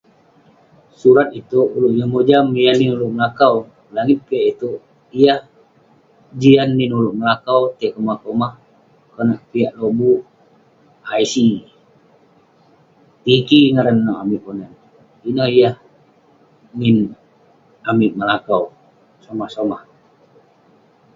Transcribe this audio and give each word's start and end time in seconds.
Surat 0.99 1.29
itouk 1.39 1.67
ulouk 1.75 1.95
yeng 1.97 2.11
mojam 2.13 2.45
yah 2.63 2.75
nin 2.77 2.91
ulouk 2.95 3.13
melakau. 3.15 3.53
Langit 3.95 4.19
piak 4.27 4.45
itouk 4.51 4.77
yah 5.21 5.39
jian 6.41 6.69
nin 6.77 6.91
ulouk 6.99 7.15
melakau 7.19 7.61
tai 7.77 7.89
komah 7.95 8.17
komah, 8.23 8.53
konak 9.13 9.39
piak 9.49 9.73
lobuk; 9.79 10.19
ic. 11.23 11.33
Tiki 13.23 13.59
ngaran 13.73 13.99
nouk 14.05 14.19
amik 14.23 14.41
Ponan. 14.45 14.73
Ineh 15.29 15.49
yah 15.59 15.75
nin 16.79 16.97
amik 17.89 18.11
melakau 18.19 18.63
somah 19.23 19.49
somah. 19.55 19.81